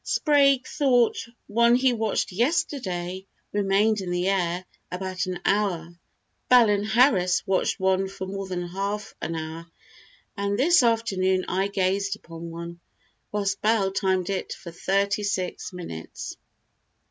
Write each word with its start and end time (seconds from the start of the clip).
Sprague 0.03 0.65
thought 0.65 1.27
one 1.45 1.75
he 1.75 1.93
watched 1.93 2.31
yesterday 2.31 3.27
remained 3.53 4.01
in 4.01 4.09
the 4.09 4.29
air 4.29 4.65
about 4.91 5.27
an 5.27 5.39
hour. 5.45 5.89
Bell 6.49 6.71
and 6.71 6.83
Harris 6.87 7.45
watched 7.45 7.79
one 7.79 8.07
for 8.07 8.25
more 8.25 8.47
than 8.47 8.65
half 8.69 9.13
an 9.21 9.35
hour, 9.35 9.67
and 10.35 10.57
this 10.57 10.81
afternoon 10.81 11.45
I 11.47 11.67
gazed 11.67 12.15
upon 12.15 12.49
one, 12.49 12.79
whilst 13.31 13.61
Bell 13.61 13.91
timed 13.91 14.31
it, 14.31 14.53
for 14.53 14.71
thirty 14.71 15.21
six 15.21 15.71
minutes." 15.71 16.35